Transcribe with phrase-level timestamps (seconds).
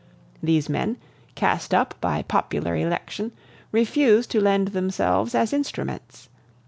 [0.41, 0.97] These men,
[1.35, 3.33] cast up by popular election,
[3.71, 6.27] refuse to lend themselves as instruments.